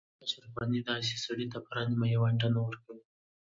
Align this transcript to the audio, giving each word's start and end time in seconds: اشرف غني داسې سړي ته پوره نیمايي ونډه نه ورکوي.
اشرف 0.23 0.53
غني 0.59 0.81
داسې 0.89 1.15
سړي 1.25 1.45
ته 1.53 1.57
پوره 1.65 1.81
نیمايي 1.89 2.17
ونډه 2.19 2.47
نه 2.55 2.59
ورکوي. 2.67 3.03